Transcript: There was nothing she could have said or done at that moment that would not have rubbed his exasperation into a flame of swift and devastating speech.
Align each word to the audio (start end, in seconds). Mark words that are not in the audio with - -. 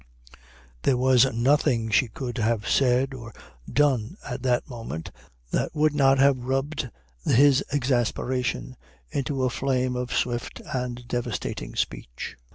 There 0.81 0.97
was 0.97 1.31
nothing 1.31 1.91
she 1.91 2.07
could 2.07 2.39
have 2.39 2.67
said 2.67 3.13
or 3.13 3.31
done 3.71 4.17
at 4.25 4.41
that 4.41 4.67
moment 4.67 5.11
that 5.51 5.75
would 5.75 5.93
not 5.93 6.17
have 6.17 6.39
rubbed 6.45 6.89
his 7.23 7.63
exasperation 7.71 8.77
into 9.11 9.43
a 9.43 9.51
flame 9.51 9.95
of 9.95 10.11
swift 10.11 10.59
and 10.73 11.07
devastating 11.07 11.75
speech. 11.75 12.35